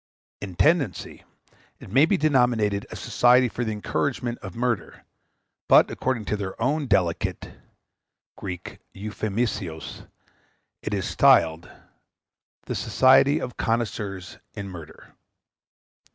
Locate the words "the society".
12.63-13.37